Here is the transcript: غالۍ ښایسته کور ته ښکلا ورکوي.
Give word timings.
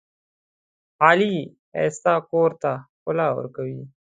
غالۍ 0.99 1.35
ښایسته 1.71 2.13
کور 2.31 2.51
ته 2.61 2.71
ښکلا 2.95 3.27
ورکوي. 3.37 3.81